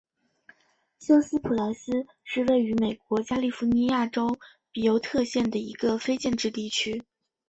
[0.97, 4.35] 休斯普莱斯是位于美国加利福尼亚州
[4.71, 7.03] 比尤特县的一个非建制地区。